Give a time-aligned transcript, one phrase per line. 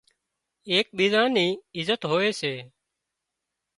[0.71, 1.47] ايڪ ٻيزان ني
[1.77, 2.53] عزت هوئي سي